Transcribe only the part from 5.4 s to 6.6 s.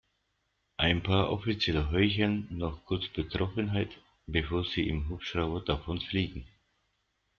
davonfliegen.